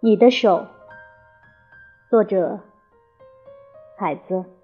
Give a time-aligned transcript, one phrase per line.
[0.00, 0.66] 你的手，
[2.08, 2.60] 作者
[3.98, 4.57] 海子。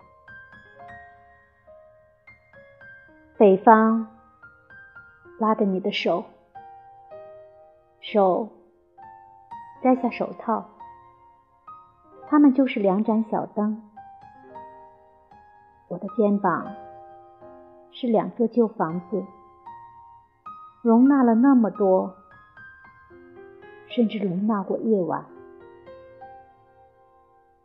[3.45, 4.07] 北方
[5.39, 6.25] 拉着你的手，
[8.01, 8.49] 手
[9.83, 10.65] 摘下手套，
[12.27, 13.83] 它们就是两盏小灯。
[15.89, 16.75] 我的肩膀
[17.93, 19.23] 是两座旧房子，
[20.81, 22.15] 容纳了那么多，
[23.89, 25.23] 甚至容纳过夜晚。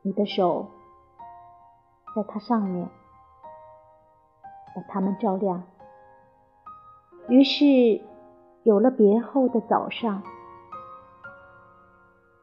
[0.01, 0.67] 你的手
[2.13, 2.89] 在它上面，
[4.81, 5.63] 把它们照亮。
[7.27, 8.01] 于是
[8.63, 10.23] 有了别后的早上，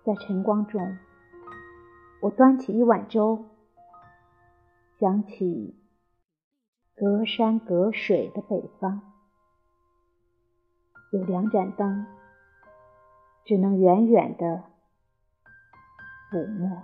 [0.05, 0.99] 在晨光中，
[2.23, 3.45] 我端起一碗粥，
[4.99, 5.77] 想起
[6.95, 9.03] 隔山隔水的北方，
[11.13, 12.07] 有两盏灯，
[13.45, 14.63] 只能远远的
[16.31, 16.83] 抚摸。